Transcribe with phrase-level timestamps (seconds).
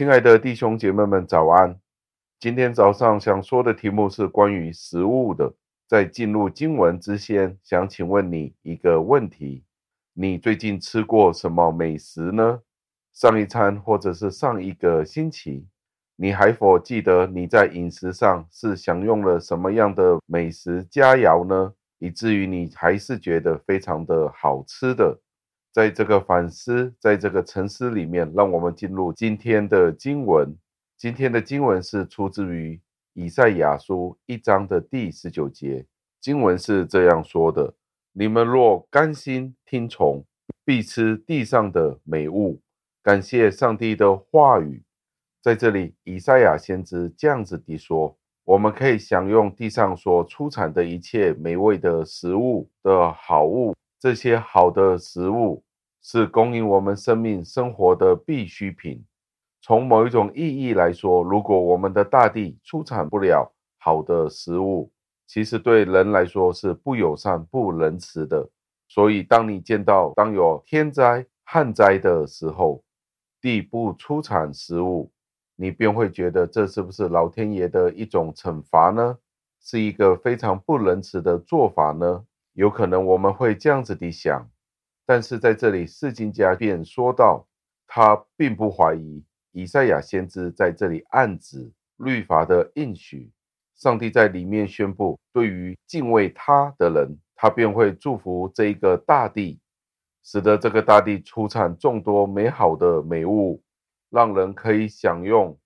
[0.00, 1.78] 亲爱的弟兄姐妹们，早安！
[2.38, 5.52] 今天早上想说的题目是关于食物的。
[5.86, 9.62] 在进入经文之前，想请问你一个问题：
[10.14, 12.62] 你最近吃过什么美食呢？
[13.12, 15.68] 上一餐或者是上一个星期，
[16.16, 21.74] 你还否记得你在饮食上是享用了什么样的美食佳肴呢？
[21.98, 25.20] 以至于你还是觉得非常的好吃的。
[25.72, 30.52] 在这个反思，在这个沉思里面，让我们进入今天的经文。
[30.96, 32.80] 今天的经文是出自于
[33.14, 35.86] 以赛亚书一章的第十九节。
[36.20, 37.72] 经文是这样说的
[38.12, 40.24] ：“你们若甘心听从，
[40.64, 42.60] 必吃地上的美物。”
[43.00, 44.82] 感谢上帝的话语。
[45.40, 55.62] 在这里，以赛亚先知这样子地说：“我们可以享用地上所出产的一切美味的食物的好物。”这些好的食物
[56.00, 59.04] 是供应我们生命生活的必需品。
[59.60, 64.90] 从某一种意义来说，如果我们的大地出产不了好的食物，
[65.26, 68.48] 其实对人来说是不友善、不仁慈的。
[68.88, 72.82] 所以，当你见到当有天灾、旱灾的时候，
[73.38, 75.12] 地不出产食物，
[75.56, 79.18] 你便会觉得这是不是老天爷的一种惩罚呢？
[79.60, 82.24] 是一个非常不仁慈的做法呢？
[82.60, 84.46] 有可能我们会这样子的想，
[85.06, 87.48] 但是在这里，释经家便说道，
[87.86, 93.32] 他并不怀疑以赛亚先知在这里暗指律法的应许。
[93.76, 99.58] 上帝在里面宣布，对于敬畏他的人，他便会祝福这一个大地，
[100.22, 103.62] 使得这个大地出产众多美好的美物，
[104.10, 105.58] 让人可以享用。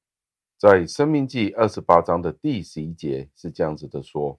[0.56, 4.38] 在生命记二十八章的第十一节是这样子的说。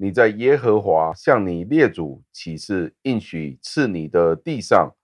[0.00, 4.94] 你在耶和华向你列祖起誓应许赐你的地上，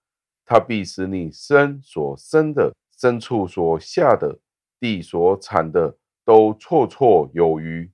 [0.47, 4.39] 他必使你身所生的、牲畜所下的、
[4.79, 7.91] 地所产的都绰绰有余。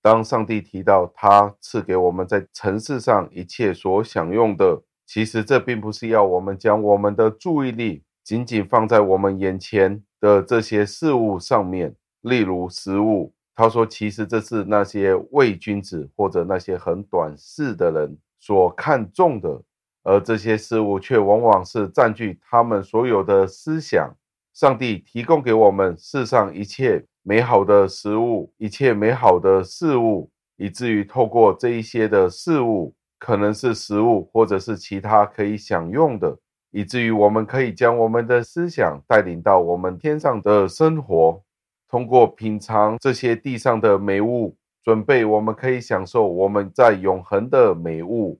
[0.00, 13.34] 当上帝提到他赐给我们在尘世上一切所享用的，其实这并不是要我们将我们的注意力仅仅放在我们眼前的这些事物上面，例如食物。
[13.58, 19.60] 他说：“其实这是那些伪君子或者那些很短视的人所看重的，
[20.04, 24.14] 而这些事物却往往是占据他们所有的思想。
[24.54, 36.38] 上帝提供给我们世上一切美好的食物，一切美好的事物，以至于透过这一些的事物，可能是食物或者是其他可以享用的，
[36.70, 41.42] 以至于我们可以将我们的思想带领到我们天上的生活。”
[41.88, 48.38] 通过品尝这些地上的美物，准备我们可以享受我们在永恒的美物。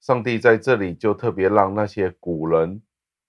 [0.00, 2.80] 上帝在这里就特别让那些古人，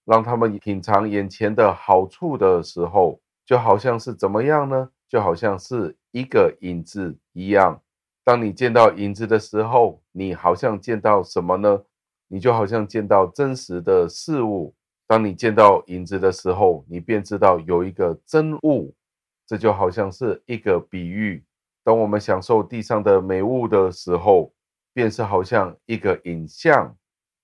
[0.05, 4.89] 让他们品尝眼前的好处的时候，就好像是怎么样呢？
[5.09, 7.81] 就好像是一个影子一样。
[8.23, 11.81] 当你见到影子的时候，你好像见到什么呢？
[12.28, 14.75] 你就好像见到真实的事物。
[15.07, 18.94] 当你见到影子的时候，你便知道有一个真物。
[19.47, 21.41] 这就好像是一个比喻，
[21.84, 24.52] 当我们享受地上的美物的时候，
[24.94, 26.94] 便是好像一个影像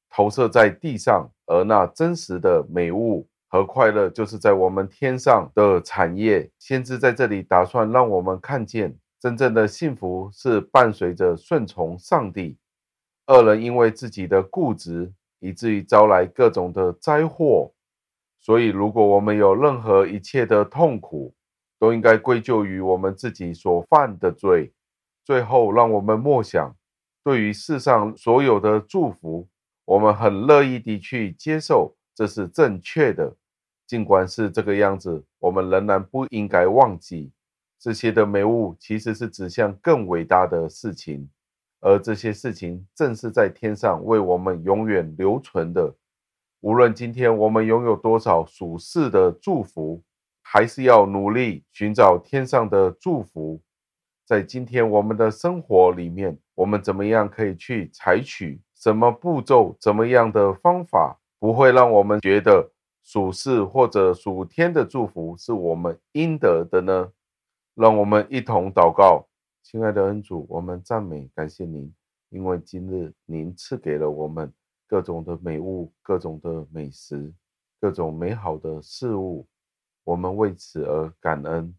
[0.10, 6.52] 投射在地上，而那真实的美物和快乐，就是在我们天上的产业。
[6.60, 12.58] 先知在这里打算让我们看见，真正的幸福是伴随着顺从上帝。
[13.28, 15.10] 恶人因为自己的固执，
[15.40, 17.72] 以至于招来各种的灾祸。
[18.42, 21.34] 所以，如果我们有任何一切的痛苦，
[21.84, 24.72] 都应该归咎于我们自己所犯的罪。
[25.26, 26.74] 最后，让我们默想，
[27.26, 29.50] 对于世上所有的祝福，
[29.84, 33.36] 我们很乐意地去接受，这是正确的。
[33.86, 37.34] 尽管是这个样子，我们仍然不应该忘记，
[37.78, 41.30] 这些的美物其实是指向更伟大的事情，
[41.82, 45.94] 而这些事情正是在天上为我们永远留存的。
[46.62, 50.02] 无论今天我们拥有多少属世的祝福。
[50.44, 53.60] 还是要努力寻找天上的祝福。
[54.26, 62.72] 在今天我们的生活里面，我们怎么样可以去采取什么步骤、怎么样的方法，不会让我们觉得
[63.04, 67.12] 属世或者属天的祝福是我们应得的呢？
[67.76, 69.28] 让我们一同祷告，
[69.64, 71.94] 亲爱的恩主，我们赞美感谢您，
[72.30, 74.54] 因为今日您赐给了我们
[74.88, 77.34] 各种的美物、各种的美食、
[77.82, 79.46] 各种美好的事物。
[80.04, 81.74] 我们为此而感恩，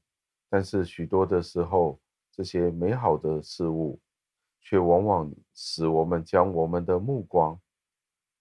[0.48, 2.00] 但是许多的时候，
[2.30, 4.00] 这些美好的事物，
[4.60, 7.60] 却往往使我们将我们的目光，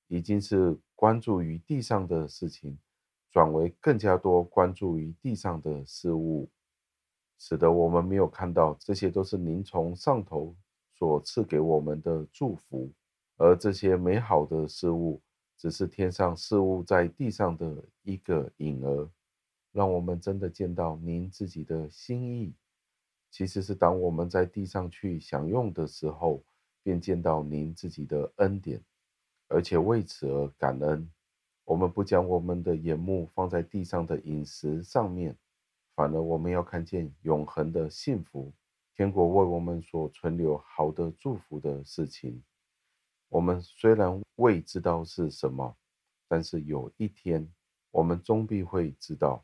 [0.08, 2.78] 已经是关注于地上的事情，
[3.30, 6.50] 转为更加多关注于地上的事物，
[7.38, 10.56] 使得我们没有看到这些都是您从上头
[10.96, 12.90] 所赐给我们的祝福，
[13.36, 15.22] 而这些美好的事物，
[15.58, 19.10] 只是天上事物在地上的一个影儿。
[19.74, 22.54] 让我们真的见到您自己的心意，
[23.32, 26.44] 其实是当我们在地上去享用的时候，
[26.84, 28.80] 便见到您自己的恩典，
[29.48, 31.10] 而且为此而感恩。
[31.66, 35.36] 我们不将我们的眼目放在地上的饮食上面，
[35.96, 38.54] 反而我们要看见永恒的幸福，
[38.96, 42.44] 天国为我们所存留好的祝福的事情。
[43.30, 45.76] 我们虽然未知道是什么，
[46.28, 47.52] 但是有一天，
[47.90, 49.44] 我们终必会知道。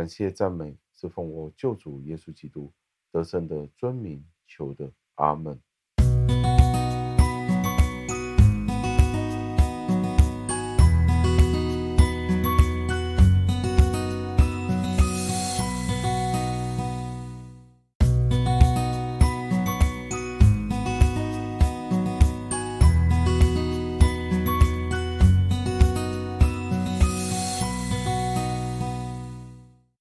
[0.00, 2.72] 感谢赞美，是奉我救主耶稣基督
[3.12, 5.60] 得胜的尊名求的，阿门。